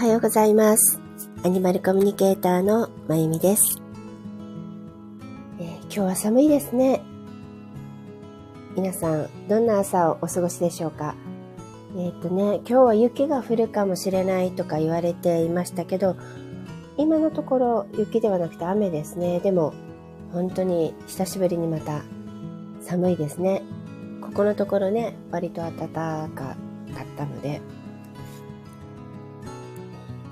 [0.00, 1.00] はようございます。
[1.42, 3.82] アニマルコミュニケーターのまゆみです、
[5.58, 7.02] えー今日は寒いですね。
[8.76, 11.16] 皆さん、どんな朝をお過ごしでしょうか？
[11.96, 16.14] えっ、とね、今日は雪が降るかもしれないとか言われていましたけど、
[16.96, 19.40] 今のところ雪ではなくて雨ですね。
[19.40, 19.74] でも、
[20.32, 22.02] 本当に久しぶりにまた
[22.82, 23.64] 寒いですね。
[24.20, 27.60] ここのところね、割と暖かかったので、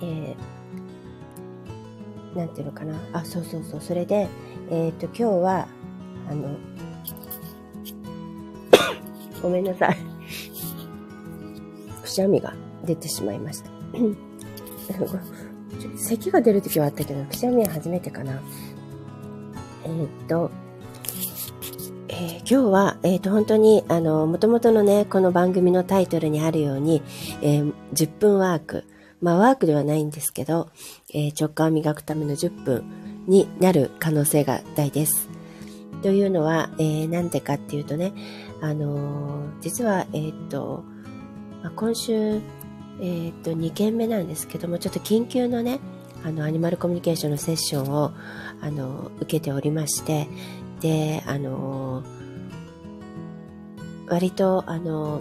[0.01, 2.99] えー、なんていうのかな？
[3.13, 3.81] あ、そうそうそう。
[3.81, 4.29] それで、
[4.71, 5.69] えっ、と、今日は、
[6.29, 6.57] あの、
[9.43, 9.97] ごめんなさい。
[12.03, 12.55] くしゃみが
[12.85, 13.71] 出てしまいました。
[15.97, 18.41] 咳が出るときはあったけど、くしゃみは初めてかな。
[19.85, 20.51] えーっと、
[22.09, 27.03] えー今日は、えーっと、本当に、あの、もともとのね、この番組のタイトルにあるように、
[27.43, 28.85] えー10分ワーク。
[29.21, 30.69] まあ、ワークではないんですけど、
[31.13, 32.85] えー直感を磨くための10分
[33.27, 35.29] になる可能性が大です。
[36.03, 38.13] というのは、えーなんでかっていうとね、
[38.61, 40.85] あのー実は、えーっと、
[41.63, 42.41] まあ今週、
[43.01, 45.81] えっと、2件目なんですけども、ちょっと緊急のね、
[46.25, 48.13] あの、アニマルコミュニケーションのセッションを、
[48.61, 50.29] あの、受けておりまして、
[50.81, 52.03] で、あの、
[54.09, 55.21] 割と、あの、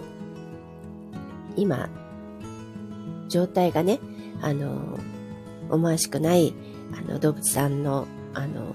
[1.56, 1.88] 今、
[3.28, 4.00] 状態がね、
[4.40, 4.98] あの、
[5.70, 6.54] 思わしくない、
[6.92, 8.74] あの、動物さんの、あの、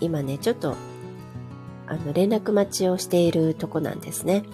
[0.00, 0.76] 今ね、ちょっと、
[1.86, 4.44] あの、連絡待ちをしているとこなんですね。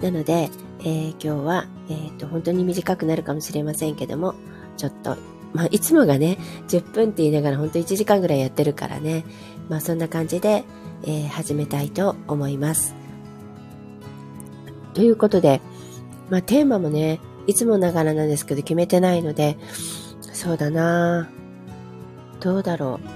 [0.00, 4.34] なので、えー今日は、えっ、と、本当に短くなるかもしれませんけども、
[4.76, 5.16] ちょっと、
[5.52, 9.24] まあ、いつもがね、10分って言いながら本当1時間ぐらいやってるからね、
[9.68, 10.64] まあ、そんな感じで、
[11.04, 12.94] えー始めたいと思います。
[14.94, 15.60] ということで、
[16.30, 19.56] まあ、テーマもね、いつもながらなんですけど決めてないので、
[20.20, 21.28] そうだな
[22.40, 23.06] どうだろう。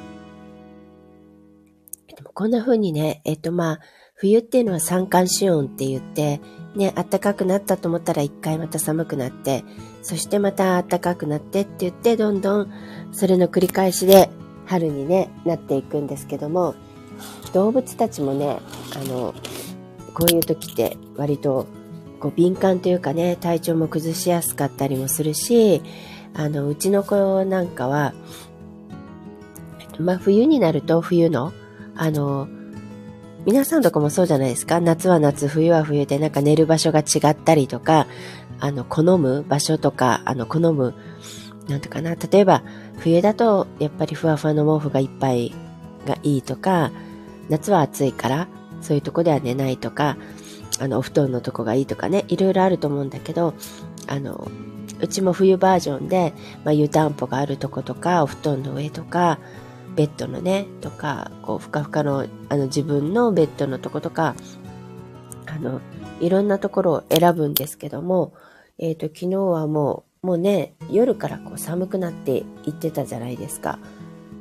[2.16, 3.80] でもこんな風にね、えっとまあ、
[4.14, 6.40] 冬っていうのは三寒四温って言って、
[6.76, 9.64] ね、暖かくなったと思ったら一回また寒くなって、
[10.02, 12.72] そしてまた暖かくなってって言って、どんどん
[13.12, 14.30] それの繰り返しで
[14.66, 16.74] 春にね、なっていくんですけども、
[17.52, 18.60] 動物たちもね、
[18.94, 19.34] あの、
[20.14, 21.66] こういう時って割と
[22.20, 25.82] こう敏感というかね、体調も崩しやすかったりもするし、
[26.34, 28.12] あの、うちの子なんかは、
[29.98, 31.52] まあ冬になると冬の、
[31.96, 32.46] あの、
[33.46, 34.80] 皆さんとかもそうじゃないですか。
[34.80, 38.06] 夏は夏、冬は冬でなんか寝る場所が違ったりとか、
[38.60, 40.94] あの、好む場所とか、あの、好む、
[41.68, 42.62] なんていうかな、例えば
[42.98, 45.54] 冬だとやっぱりふわふわの毛布がいっぱい
[46.06, 46.90] がいいとか、
[47.48, 48.48] 夏は暑いから
[48.82, 50.18] そういうとこでは寝ないとか、
[50.80, 53.54] あの、お布団のとこがいいとかね、いろいろあると思うんだけど、
[54.08, 54.50] あの、
[55.00, 56.32] うちも冬バージョンで、
[56.64, 59.38] まあ、湯たんぽがあるとことか、お布団の上とか、
[59.94, 64.34] ベッドのね、とか、こう、ふかふかの、あの、自分のベッドのとことか、
[65.46, 65.80] あの、
[66.20, 68.32] いろんなところを選ぶんですけども、
[68.78, 73.78] えっ、と、昨日はもう、もうね、夜からこう寒くなっていってたじゃないですか。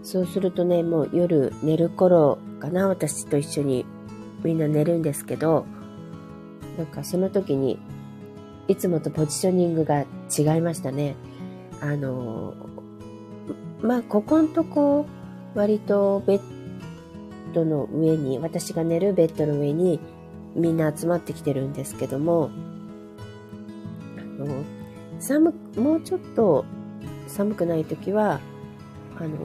[0.03, 3.85] そうするとね、もう夜寝る頃かな、私と一緒に
[4.43, 5.65] みんな寝るんですけど、
[6.79, 7.77] なんかその時に、
[8.69, 11.17] いつもとポジショニングが違いましたね。
[11.81, 12.53] あの、
[13.81, 15.05] まあ、ここんとこ、
[15.55, 16.41] 割とベッ
[17.53, 19.99] ドの上に、私が寝るベッドの上に
[20.55, 22.49] みんな集まってきてるんですけども、
[24.17, 24.63] あの、
[25.19, 26.63] 寒く、もうちょっと
[27.27, 28.39] 寒くない時は、
[29.17, 29.37] あの、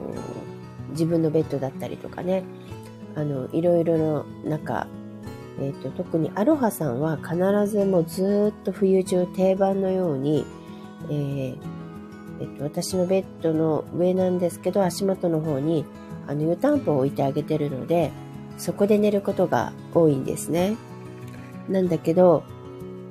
[0.91, 2.45] 自分のベッドだったりとかね、
[3.13, 4.87] あの、いろいろの中、
[5.59, 7.35] えっ、と、特にアロハさんは必
[7.67, 10.45] ずもうずっと冬中定番のように、
[11.09, 11.57] えー
[12.41, 15.85] えっと、私のベッドの上なんですけど、足元の方に、
[16.27, 18.11] あの、湯たんぽを置いてあげてるので、
[18.57, 20.75] そこで寝ることが多いんですね。
[21.69, 22.43] なんだけど、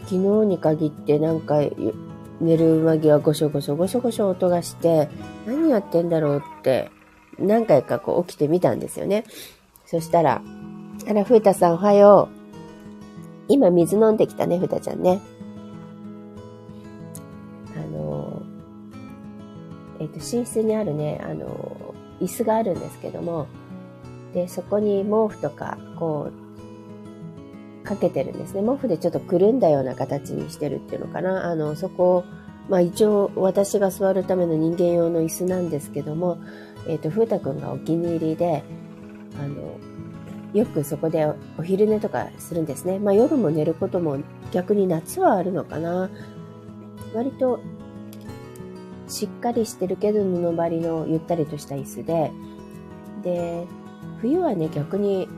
[0.03, 1.61] 昨日に限ってなんか、
[2.41, 5.09] 寝る間際ゴショゴショゴショゴショ音がして、
[5.47, 6.91] 何やってんだろうって、
[7.39, 9.25] 何回かこう起きてみたんですよね。
[9.87, 10.43] そしたら、
[11.07, 12.45] あら、ふうたさんおはよう。
[13.49, 15.21] 今水飲んできたね、ふうたちゃんね。
[17.77, 18.43] あの、
[20.01, 23.47] えっ、と、寝室にあるね、あの、椅子があるんですけども、
[24.33, 26.31] で、そこに毛布とか、こ
[27.83, 28.63] う、かけてるんですね。
[28.63, 31.51] 毛布でちょっとくるんだような形にしてるっていうのかな。
[31.51, 32.25] あの、そこを、
[32.71, 36.39] まあ一応私が座るための人間用の椅子なんですけども、
[36.89, 38.63] えっ、と、ふうたくんがお気に入りで、
[39.39, 39.74] あの、
[40.55, 41.27] よくそこで
[41.59, 42.99] お昼寝とかするんですね。
[42.99, 44.19] まあ夜も寝ることも
[44.53, 46.09] 逆に夏はあるのかな。
[47.13, 47.61] 割と
[49.09, 52.33] しっかりしてるけど布張りのゆったりとした椅子で、
[53.23, 53.67] で、
[54.21, 55.29] 冬はね、逆に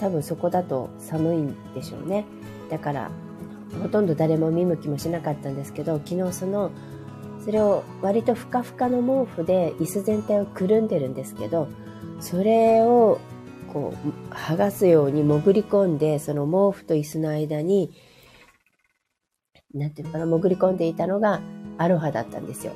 [0.00, 2.26] 多分そこだと寒いんでしょうね。
[2.70, 3.10] だから、
[3.82, 6.70] ほとんど誰も見向きもしなかったんですけど、昨日その、
[7.44, 11.68] それを割とふかふかの毛布で椅子全体をくるんでるんですけど、
[12.20, 13.18] それを
[13.72, 17.92] こう剥がすように潜り込んで、その毛布と椅子の間に、
[19.74, 21.40] なんていうのかな、潜り込んでいたのが
[21.78, 22.72] アロハだったんですよ。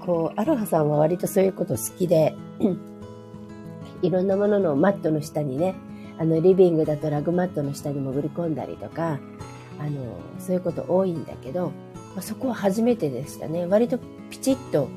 [0.00, 2.34] こう、アロハさんは割とそういうこと好きで、
[4.02, 5.74] いろんなもののマットの下にね、
[6.18, 9.18] あの、リビングだとラグマットの下に潜り込んだりとか、
[9.78, 11.72] あの、そういうこと多いんだけど、
[12.14, 13.66] まあ、そこは初めてでしたね。
[13.66, 13.98] 割と
[14.30, 14.88] ピチッと、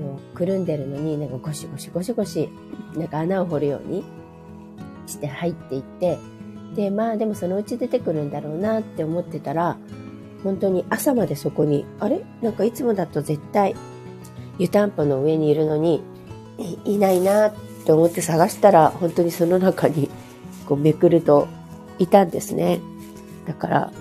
[0.00, 2.48] の、くるんでるのに、なんかゴシゴシゴシゴシ、
[2.96, 4.04] なんか穴を掘るように
[5.06, 6.18] して入っていって、
[6.74, 9.76] で、まあでもそのうち出てくるんだろうなって思ってたら、
[10.42, 12.24] 本当に朝までそこに、あれ？
[12.40, 13.74] なんかいつもだと絶対
[14.58, 16.02] 湯たんぽの上にいるのに
[16.84, 17.54] いないなっ
[17.84, 20.08] て思って探したら本当にその中に
[20.66, 21.48] こうめくると
[21.98, 22.80] いたんですね。
[23.46, 23.92] だから、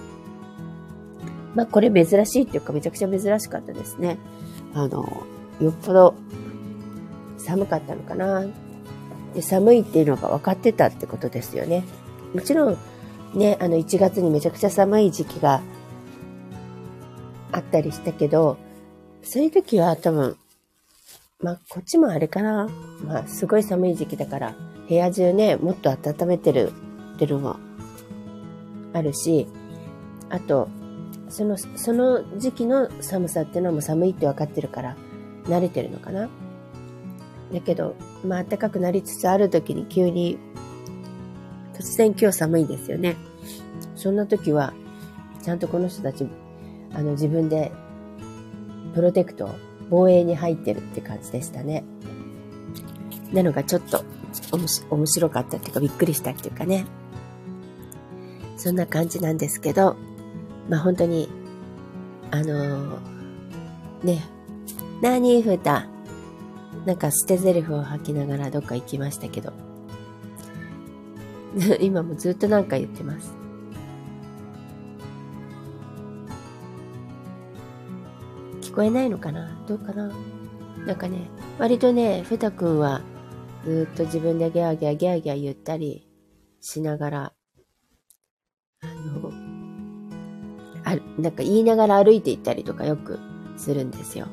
[1.56, 4.18] まあこれ珍しいっていうかめちゃくちゃ珍しかったですね。
[4.74, 5.24] あの、
[5.60, 6.16] よっぽど
[7.38, 8.46] 寒かったのかな。
[9.34, 11.84] で寒いっていうのが分かってたってことですよね。
[12.34, 12.78] もちろん
[13.34, 15.62] ね、あの1月にめちゃくちゃ寒い時期が
[17.52, 18.58] あったりしたけど、
[19.22, 20.38] そういう時は多分、
[21.42, 22.70] まあ、こっちもあれかな。
[23.06, 24.56] まあ、すごい寒い時期だから、
[24.88, 26.72] 部屋中ね、もっと温めてる
[27.16, 27.58] っていうのも
[28.94, 29.48] あるし、
[30.30, 30.68] あと、
[31.30, 34.98] その、その時期の寒さっていうのはもう寒いって分かってるから、
[35.46, 36.30] 慣れてるのかな？
[37.54, 37.96] だけど、
[38.26, 40.38] まあ、暖かくなりつつある時に急に、
[41.74, 43.16] 突然今日寒いですよね。
[43.96, 44.74] そんな時は、
[45.42, 46.28] ちゃんとこの人たち
[46.94, 47.72] あの自分で
[48.94, 49.50] プロテクト、
[49.90, 51.84] 防衛に入ってるって感じでしたね。
[53.34, 54.04] なのがちょっと
[54.52, 56.86] おもし面白かったっていうかびっくりしたっていうかね。
[58.58, 59.96] そんな感じなんですけど、
[60.68, 61.30] まあ本当に、
[62.30, 63.00] あのー、
[64.04, 64.24] ね、
[65.02, 65.88] なにふた、
[66.86, 69.54] なんか捨て台詞を吐きながらどっか行きましたけど、
[71.80, 73.34] 今もずっとなんか言ってます。
[78.62, 79.64] 聞こえないのかな？
[79.68, 80.12] どうかな？
[80.86, 83.02] なんかね、割とね、フェタ君は
[83.66, 86.08] ずっと自分でギャーギャーギャーギャー言ったり
[86.62, 87.34] しながら、
[88.82, 89.32] あの、
[90.86, 93.20] あなんか言いながら歩いていったりとかよく
[93.58, 94.28] するんですよ。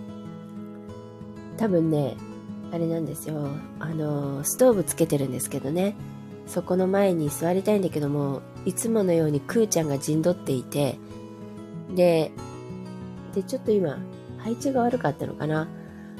[1.57, 2.17] 多分ね、
[2.73, 3.49] あれなんですよ。
[3.79, 5.97] あの、ストーブつけてるんですけどね。
[6.47, 10.99] そこの前に座りたいんだけども、いつものようにクーちゃんが陣取っていて、
[11.95, 12.31] で、
[13.35, 13.99] で、ちょっと今、
[14.39, 15.69] 配置が悪かったのかな。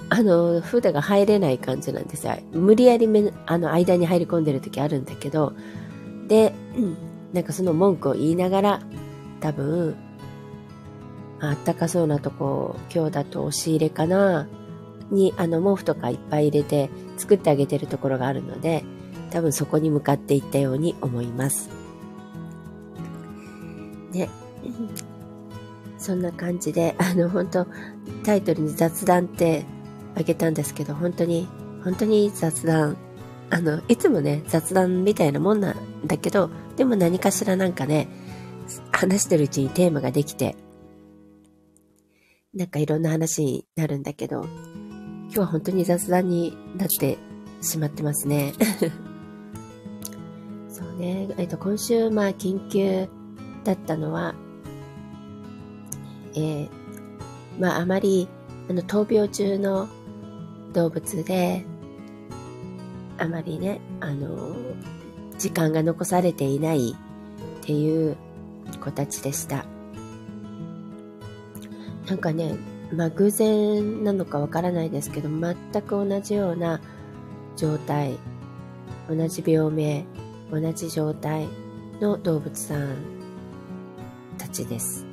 [0.09, 2.35] あの、筆が入れない感じなんですよ。
[2.53, 5.53] 無理やりめあの間に入り込んでる時あるんだけど、
[6.29, 6.53] で、
[7.33, 8.81] なんかその文句を言いながら、
[9.41, 9.97] 多分、
[11.41, 14.49] あったかそうなとこ、今日だと押し入れかな、
[15.11, 18.85] に、あの、毛布とかいっぱい入れて作ってあげてるところがあるので、
[19.31, 21.71] 多分そこに向かっていったように思います。
[24.13, 24.29] ね。
[25.99, 27.67] そんな感じで、あの、本当
[28.25, 29.65] タイトルに雑談って
[30.15, 31.49] あげたんですけど、本当に、
[31.85, 32.97] 本当に雑談。
[33.51, 35.77] あの、いつもね、雑談みたいなもんなん
[36.07, 38.09] だけど、でも何かしらなんかね、
[38.93, 40.57] 話してるうちにテーマができて、
[42.55, 44.47] なんかいろんな話になるんだけど、
[45.37, 47.19] 日は本当に雑談になって
[47.61, 48.55] しまってますね。
[50.69, 53.09] そうね、えっと、今週、まあ、緊急
[53.65, 54.35] だったのは、
[56.35, 56.69] えー、
[57.59, 58.29] まあ、あまり、
[58.69, 59.89] あの、闘病中の
[60.73, 61.65] 動物で、
[63.19, 64.55] あまりね、あの、
[65.39, 66.95] 時間が残されていないっ
[67.63, 68.17] ていう
[68.83, 69.65] 子たちでした。
[72.09, 72.57] なんかね、
[72.93, 76.81] まあ偶然なのかわからないですけど、全く同じような
[77.57, 78.19] 状態、
[79.09, 80.05] 同じ病名、
[80.51, 81.49] 同じ状態
[82.01, 82.97] の動物さん
[84.39, 85.07] たちです。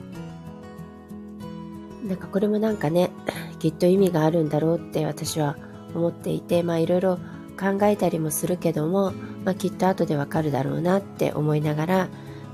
[2.06, 3.12] なんかこれもなんかね、
[3.60, 5.56] きっと意味があるんだろうって私は
[5.96, 7.18] 思っていて、まあいろいろ
[7.60, 9.14] 考えたりもするけども、
[9.46, 12.10] まあきっと後でわかるだろうなって思いながら、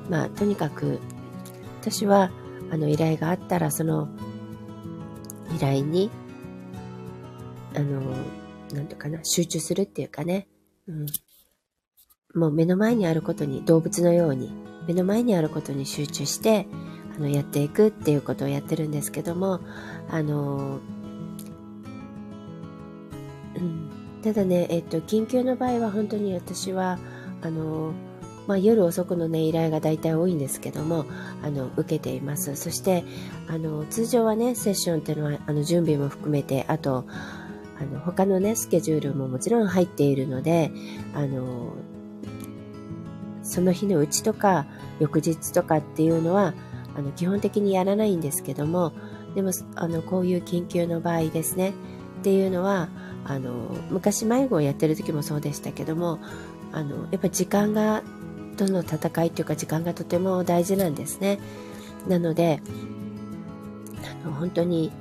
[0.10, 1.00] まあとにかく
[1.82, 2.32] 私は
[2.72, 4.10] あの依頼があったらその
[5.66, 6.10] に、
[7.76, 8.02] あの、
[8.74, 10.48] なんとかな、集中するっていうかね、
[10.88, 11.06] うん。
[12.36, 14.52] もう目の前にあることに、動物のように、
[14.88, 16.68] 目の前にあることに集中して、
[17.16, 19.60] あの、やっていくっていうことをやってるんですけども、
[20.10, 20.80] あの、
[23.56, 23.90] うん。
[24.24, 27.00] ただね、えっと、緊急の場合は本当に私は、
[27.42, 27.94] あの、
[28.50, 31.06] まあ、夜遅くのね、依頼が大体多いんですけども、
[31.44, 32.56] あの、受けています。
[32.56, 33.04] そして、
[33.48, 37.06] あの、通常はね、セッションっていうのは、あの、準備も含めて、あと、
[37.80, 40.72] あの、他のね、スケジュールももちろん入っているので、
[41.14, 41.74] あの、
[43.44, 44.66] その日のうちとか、
[45.00, 46.56] 翌日とかっていうのは、
[46.98, 48.94] あの、基本的にやらないんですけども、
[49.36, 51.74] でも、あの、こういう緊急の場合ですね、
[52.22, 52.90] っていうのは、
[53.26, 53.52] あの、
[53.92, 56.18] 昔迷子をやってる時もそうでしたけども、
[56.72, 58.02] あの、やっぱり時間が、
[58.60, 61.40] との戦いっていうか時間がとても大事なんですね。
[62.08, 62.62] なので、
[64.24, 64.92] あの、本当に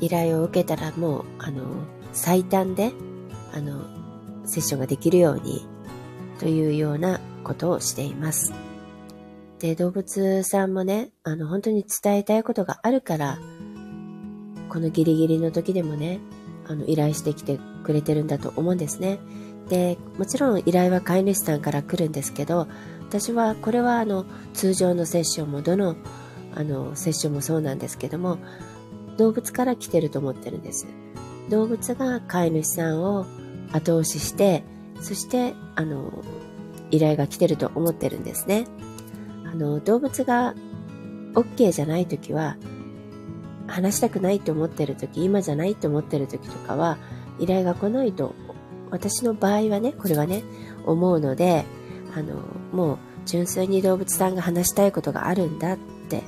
[0.00, 1.64] 依頼を受けたらもう、あの、
[2.12, 2.92] 最短で、
[3.54, 3.84] あの、
[4.44, 5.66] セッションができるように、
[6.38, 8.52] というようなことをしています。
[9.60, 13.38] で、動物さんもね、あの、本当に伝えたいことがあるから、
[14.68, 16.20] このギリギリの時でもね、
[16.66, 19.18] あの、依頼してきてくれてるんだと思うんですね。
[19.68, 22.68] で、もちろん依頼は飼い主さんから来るんですけど、
[23.08, 25.96] 私はこれはあの、通常のセッションもどの、
[26.54, 28.38] あの、セッションもそうなんですけども、
[29.16, 30.86] 動物から来てると思ってるんです。
[31.48, 33.26] 動物が飼い主さんを
[33.72, 34.64] 後押しして、
[35.00, 36.24] そして、あの、
[36.90, 38.66] 依頼が来てると思ってるんですね。
[39.44, 40.54] あの、動物が
[41.34, 42.56] OK じゃないときは、
[43.66, 46.98] 話したくないと思ってるとき、今じゃないと思ってるときとかは、
[47.38, 48.34] 依頼が来ないと、
[48.94, 50.44] 私の場合はね、これはね、
[50.86, 51.64] 思うので、
[52.14, 52.36] あの、
[52.70, 56.22] もう純粋に動物さんが話したいことがあるんだって、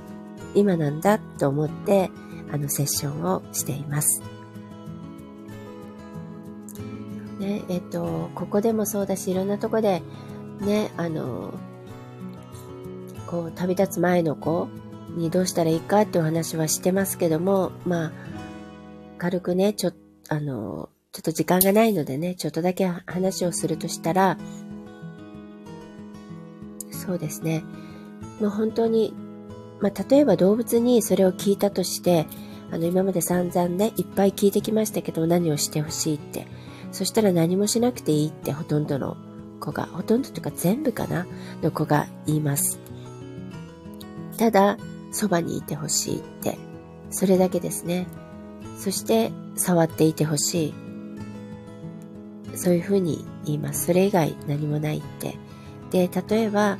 [0.52, 2.10] 今なんだと思って、
[2.50, 4.20] あの、セッションをしています。
[7.38, 10.02] ね、えっと、ここでもそうだし、いろんなとこで、
[10.60, 11.54] ね、あの、
[13.28, 14.66] こう、旅立つ前の子
[15.16, 18.12] にどうしたらいいかってお話はしてますけども、まあ、
[19.18, 19.92] 軽くね、ちょ、
[20.28, 24.36] あの、ちょっと時間がないのでね、ちょっとだけ話をするとしたら、
[26.90, 27.64] そうですね。
[28.38, 29.14] もう本当に、
[29.80, 32.26] まあ、例えば動物にそれを聞いたとして、
[32.70, 36.46] あの、今まで散々ね、いっぱい聞いてきましたけど、何をしてほしいって。
[36.92, 39.16] そしたら何もしなくていいってほとんどの
[39.58, 41.26] 子が、ほとんどというか全部かな
[41.62, 42.78] の子が言います。
[44.36, 44.76] ただ、
[45.12, 46.58] そばにいてほしいって、
[47.08, 48.06] それだけですね。
[48.76, 50.85] そして、触っていてほしい。
[52.56, 53.86] そういうふうに言います。
[53.86, 55.36] それ以外何もないって。
[55.90, 56.78] で、例えば、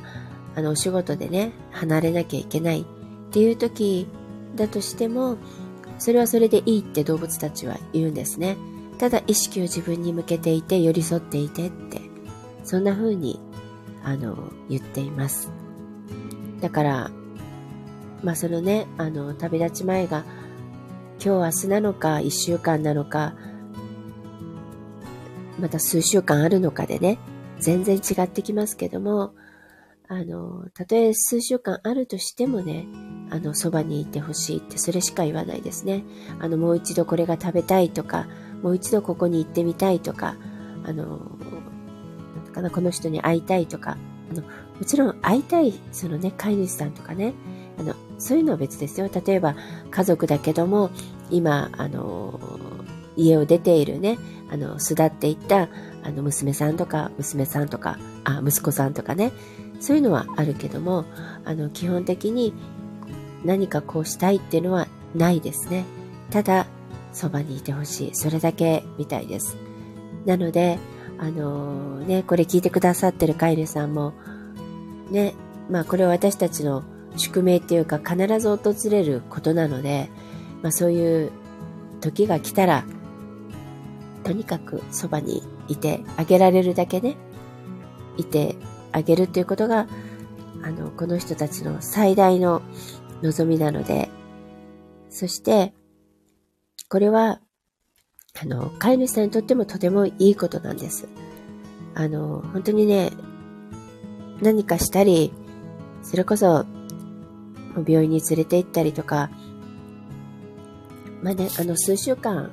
[0.55, 2.85] あの、お仕事でね、離れなきゃいけないっ
[3.31, 4.07] ていう時
[4.55, 5.37] だとしても、
[5.99, 8.57] それはそれでいいって動物たちは言うんですね。
[8.97, 12.01] ただ意識を自分に向けていて寄り添っていてって、
[12.63, 13.39] そんな風に、
[14.03, 15.51] あの、言っています。
[16.61, 17.11] だから、
[18.23, 20.25] まあそのね、あの、旅立ち前が、
[21.23, 23.35] 今日明日なのか、一週間なのか、
[25.59, 27.19] また数週間あるのかでね、
[27.59, 29.33] 全然違ってきますけども、
[30.09, 32.87] あの、たとえ数週間あるとしてもね、
[33.29, 36.05] あの、そばにいてほしいってそれしか言わないですね。
[36.39, 38.27] あの、もう一度これが食べたいとか、
[38.61, 40.35] もう一度ここに行ってみたいとか、
[40.85, 41.37] あの、
[42.45, 43.97] なんかな、この人に会いたいとか、
[44.31, 44.49] あの、も
[44.85, 47.33] ちろん会いたい、そのね、飼い主さんとかね、
[47.77, 49.09] あの、そういうのは別ですよ。
[49.13, 49.55] 例えば、
[49.91, 50.89] 家族だけども、
[51.29, 52.39] 今、あの、
[53.17, 54.17] 家を出ているね、
[54.49, 55.67] あの、巣立っていった、
[56.03, 59.33] あの、娘さんとか、娘さんとか、あ、息子さんとかね、
[59.79, 61.05] そういうのはあるけども、
[61.43, 62.53] あの、基本的に
[63.43, 65.85] 何かこうしたいっていうのはないですね。
[66.29, 66.67] ただ、
[67.13, 68.15] そばにいてほしい。
[68.15, 69.57] それだけみたいです。
[70.25, 70.77] なので、
[71.19, 74.13] あのー、ね、これ聞いてくださってるカイルさんも、
[75.09, 75.33] ね、
[75.69, 76.83] まあこれは私たちの
[77.15, 80.09] 宿命っていうか必ず訪れることなので、
[80.61, 81.31] まあそういう
[82.01, 82.83] 時が来たら、
[84.27, 87.15] とにかくそばにいてあげられるだけね、
[88.17, 88.57] いて
[88.91, 89.87] あげるっていうことが、
[90.61, 92.61] あの、この人たちの最大の
[93.21, 94.09] 望みなので、
[95.09, 95.73] そして、
[96.89, 97.39] これは、
[98.41, 101.07] あの、飼い主さんにとってもとてもいいことなんです。
[101.95, 103.13] あの、本当にね、
[104.41, 105.31] 何かしたり、
[106.03, 106.65] それこそ、
[107.87, 109.29] 病院に連れて行ったりとか、
[111.23, 112.51] まあね、あの、数週間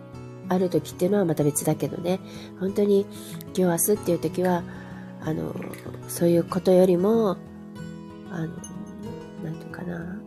[0.49, 2.21] ある時っていうのはまた別だけどね、
[2.61, 3.07] 本当に
[3.57, 4.63] 今日明日っていう時は、
[5.21, 5.55] あの、
[6.09, 7.37] そういうことよりも、
[8.31, 8.49] あの、
[9.43, 10.19] なんとかな、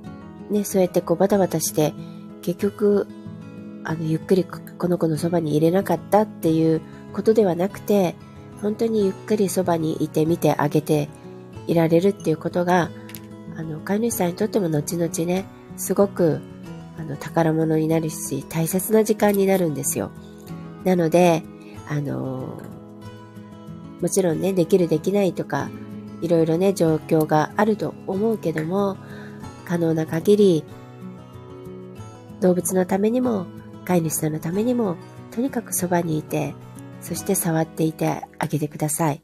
[0.50, 1.94] ね、そうやってこうバタバタして、
[2.42, 3.08] 結局、
[3.84, 6.82] あの、ゆっくりこの子のそばに入れなかったっていう
[7.14, 8.16] ことではなくて、
[8.62, 11.10] 本当にゆっくりそばにいて見てあげて
[11.68, 12.90] いられるっていうことが、
[13.56, 15.46] あの、飼い主さんにとっても後々ね、
[15.78, 16.42] すごく、
[16.98, 20.12] あの、宝物になるし、大切な時間になるんですよ。
[20.84, 21.44] なので、
[21.90, 22.62] あの
[24.02, 25.70] もちろんね、できるできないとか、
[26.22, 28.98] いろいろね、状況があると思うけども、
[29.66, 30.64] 可能な限り、
[32.42, 33.48] 動物のためにも、
[33.86, 34.98] 飼い主さんのためにも、
[35.32, 36.54] とにかくそばにいて、
[37.02, 39.22] そして触っていてあげてください。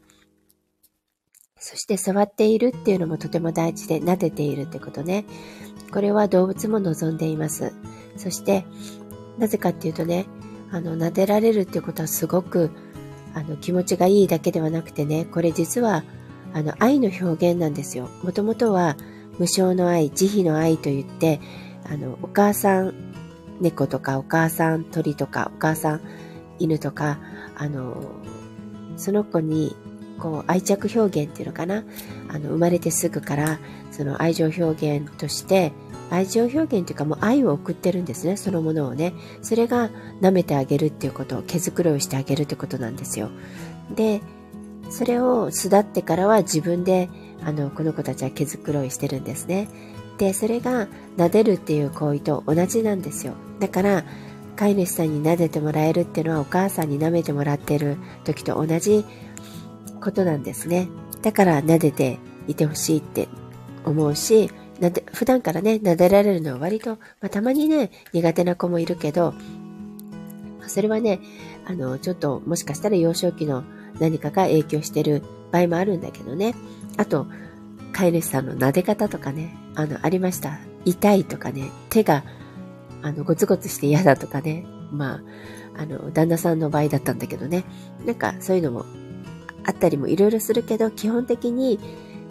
[1.58, 5.26] そして触っているっていうのもとても大事で、撫でているってことね。
[5.94, 7.72] これは動物も望んでいます。
[8.18, 8.66] そして、
[9.38, 10.26] なぜかっていうとね、
[10.72, 12.72] あの、撫でられるっていうことはすごく、
[13.36, 16.04] あの、気持ちがいいだけではなくてね、これ実は、
[16.54, 18.10] あの、愛の表現なんですよ。
[18.24, 18.98] もともとは、
[19.38, 21.40] 無償の愛、慈悲の愛と言って、
[21.86, 22.94] あの、お母さん
[23.62, 26.02] 猫とか、お母さん鳥とか、お母さん
[26.60, 27.20] 犬とか、
[27.56, 27.96] あの、
[28.98, 29.76] その子に、
[30.24, 31.84] こう、愛着表現っていうのかな？
[32.30, 33.60] あの、生まれてすぐから、
[33.92, 35.74] その愛情表現として、
[36.10, 39.14] 愛情表現というかもう愛を送ってるんですね、そのものをね。
[39.42, 39.90] それが
[40.22, 43.32] 舐めてあげるっていうこと、毛づくろいしてあげるってことなんですよ。
[43.94, 44.22] で、
[44.90, 47.10] それを巣立ってからは自分で、
[47.44, 49.68] あの、この子たちは毛づくろいしてるんですね。
[50.18, 50.88] で、それが
[51.18, 53.34] 撫でるっていう行為と同じなんですよ。
[53.60, 54.06] だから、
[54.56, 59.04] 飼い主さんに撫でてもらえるっていうのはお母さんに舐めてもらってる時と同じ
[60.04, 60.90] ことなんですね。
[61.22, 63.30] だから撫でていてほしいって
[63.86, 69.34] 思うし、なで普段からね、撫でられるのは割と、まあ、たまにね、苦手な子もいるけど、
[70.68, 71.20] それはね、
[71.66, 73.64] あの、ちょっともしかしたら幼少期の
[74.00, 76.56] 何かが影響してる場合もあるんだけどね。
[76.98, 77.28] あと、
[77.94, 80.60] 飼い主さんの撫で方とかね、あの、ありました。
[80.84, 82.24] 痛いとかね、手が、
[83.02, 84.66] あの、ゴツゴツして嫌だとかね。
[84.92, 85.22] まあ、
[85.78, 87.64] あの、旦那さんの場合だったんだけどね。
[88.06, 88.86] なんか、そういうのも
[89.66, 91.80] あったりもいろいろするけど、基本的に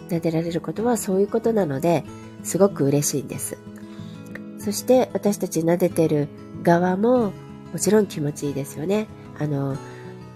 [0.09, 2.03] 撫でられることはそういうことなので、
[2.43, 3.57] すごく嬉しいんです。
[4.59, 6.27] そして、私たち撫でてる
[6.61, 7.31] 側も、
[7.71, 9.07] もちろん気持ちいいですよね。
[9.39, 9.75] あの、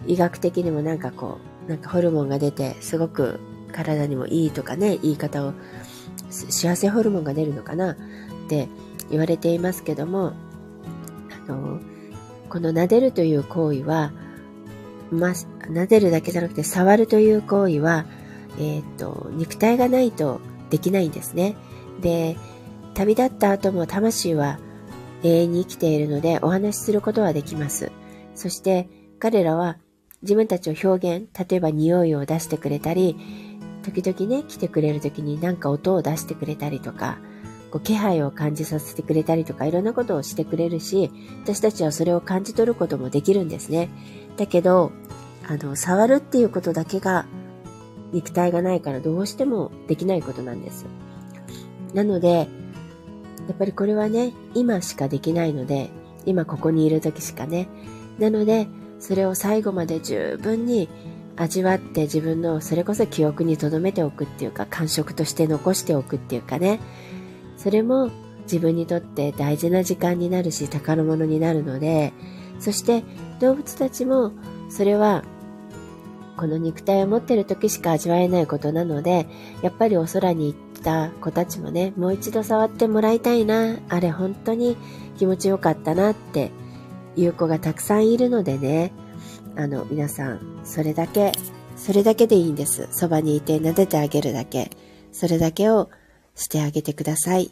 [0.05, 3.39] 医学的にもなんかこう、なんかホルモンが出て、すごく
[3.71, 5.53] 体にもいいとかね、言い方を、
[6.29, 7.95] 幸せホルモンが出るのかなっ
[8.49, 8.67] て
[9.09, 10.33] 言われていますけども、
[11.47, 11.79] あの、
[12.49, 14.11] この撫でるという行為は、
[15.11, 15.33] ま、
[15.69, 18.05] 撫でるだけじゃなくて触るという行為は、
[18.59, 21.55] えっ、と、肉体がないとできないんですね。
[22.01, 22.37] で、
[22.93, 24.59] 旅立った後も魂は
[25.23, 27.91] 永遠に生きているのでお話しすることはできます。
[28.35, 29.77] そして彼らは
[30.21, 33.15] 自分たちを表現、例えば匂いを出してくれたり、
[33.83, 37.19] 時々ね、来てくれる時になんか音を出してくれたりとか、
[37.71, 41.11] こう気配を感じさせてくれたりとか、いろんなことをしてくれるし、
[41.43, 43.89] 私たちはそれを感じ取ることもできるんですね。
[44.37, 44.91] だけど、
[45.47, 47.25] あの、触るっていうことだけが
[48.11, 50.85] 肉体がないからどうしてもできないことなんです。
[51.93, 52.45] なので、や
[53.53, 55.89] っぱりこれはね、今しかできないので、
[56.25, 57.67] 今ここにいる時しかね。
[58.19, 58.67] なので、
[58.99, 60.89] それを最後まで十分に
[61.37, 66.79] 味わって自分のそれこそ記憶に留めておくっていうか感触として残しておくっていうかね
[67.57, 68.09] それも
[68.43, 72.11] 自分にとって大事な時間になるし宝物になるので
[72.59, 73.03] そして
[73.39, 74.31] 動物たちも
[74.69, 75.23] それは
[76.37, 79.27] この肉体を持ってる時しか味わえないことなので
[79.61, 84.77] やっぱりお空に行った子たちもねもう一度触ってもらいたいなあれ本当に
[85.17, 86.51] 気持ちよかったなって
[87.15, 88.93] いう子がたくさんいるのでね
[89.57, 91.31] あの、皆さん、それだけ、
[91.75, 92.87] それだけでいいんです。
[92.91, 94.69] そばにいて撫でてあげるだけ。
[95.11, 95.89] それだけを
[96.35, 97.51] してあげてください。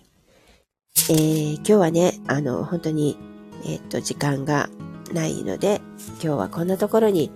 [1.10, 3.17] えー、今日はね、あの、本当に、
[3.63, 4.69] えー、っと、時間が
[5.13, 5.82] ないので、
[6.21, 7.32] 今日はこんなところに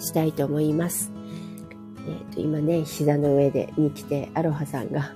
[0.00, 1.12] したいと思います。
[2.06, 5.12] えー、っと、今ね、膝の上でに来て、アロハさんが、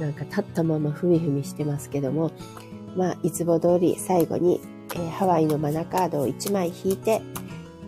[0.00, 2.30] なんか立ったままふみふみしてますけども、
[2.96, 4.60] まあ、いつも通り最後に、
[4.94, 7.20] えー、ハワイのマナカードを1枚引いて、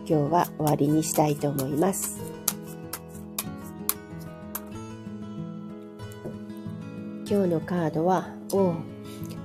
[0.07, 2.19] 今日は終わりにしたいと思います。
[7.29, 8.73] 今日のカードは、お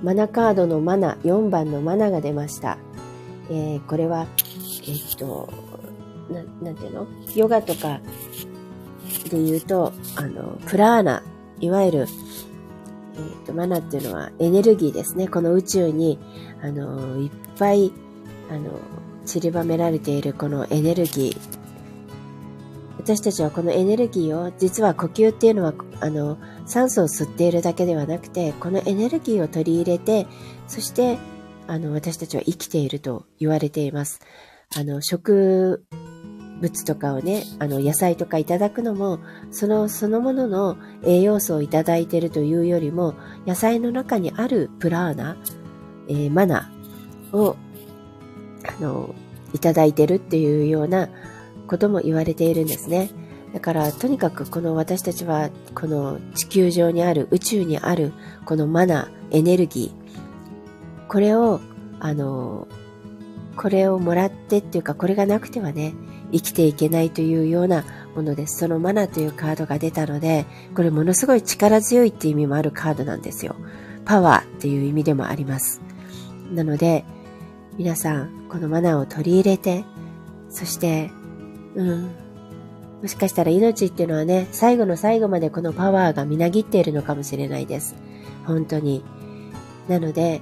[0.01, 2.77] マナカードのマナ、4番のマナが出ました。
[3.49, 4.27] えー、これは、
[4.87, 5.49] えっと、
[6.29, 7.07] ななんていうの？
[7.35, 7.99] ヨガとか
[9.29, 11.23] で言うと、あの、プラーナ、
[11.59, 12.07] いわゆる、
[13.15, 15.27] えっ、と、マナっていうのはエネルギーですね。
[15.27, 16.19] この宇宙に、
[16.61, 17.91] あの、いっぱい、
[18.49, 18.71] あの、
[19.25, 21.37] 散りばめられているこのエネルギー。
[22.97, 30.27] 私たちはこのエネルギーを、実は呼吸っていうのは、あの、酸素を吸っているだけではなくて、このエネルギーを取り入れて、
[30.67, 31.17] そして、
[31.67, 34.19] あの、私たちは生きていると言われています。
[34.75, 35.85] あの、植
[36.61, 39.19] 物とかをね、あの、野菜とかいただくのも、
[39.51, 43.15] その、そのものの栄養素をいただいてるというよりも、
[43.45, 45.37] 野菜の中にあるプラーナ、
[46.07, 46.71] えー、マナ
[47.33, 47.55] を
[48.67, 49.13] あの、
[49.53, 51.09] いただいてるっていうような
[51.67, 53.09] ことも言われているんですね。
[53.53, 58.11] だからとにかくこの私たちはこの地球上にある宇宙にある
[58.43, 61.61] このマナエネルギーこれを
[62.01, 62.67] あの
[63.55, 65.93] これをもらってっていうかこれがなくてはね
[66.31, 67.83] 生きていけないというような
[68.15, 68.57] ものです。
[68.57, 73.55] そのマナというカードが出たので、これものすごい力強いっていう意味もあるカードなんですよ。
[74.05, 75.81] パワーっていう意味でもあります。
[76.51, 77.05] なので、
[77.77, 79.83] 皆さん、このマナーを取り入れて、
[80.49, 81.11] そして、
[81.75, 82.11] うん、
[83.01, 87.95] もしかしたら命っていうのはね、最後の最後までこのパワーがみなぎっているのかもしれないです。
[88.45, 89.03] 本当に。
[89.87, 90.41] なので、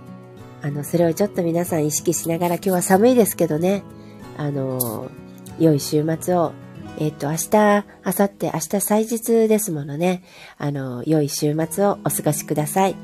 [0.61, 3.83] あの、それをちょっと皆さん意識しながら、今日は寒いですけどね、
[4.37, 5.09] あの、
[5.59, 6.53] 良い週末を、
[6.99, 10.23] えっ、と、明日、明後日、明日祭日ですものね、
[10.57, 12.95] あの、良い週末をお過ごしください。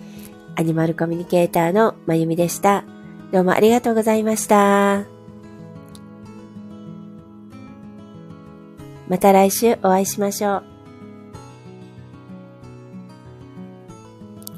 [0.55, 2.83] アニマルコミュニケーターのまゆみでした。
[3.31, 5.05] どうもありがとうございました。
[9.07, 10.68] また来週お会いしましょう。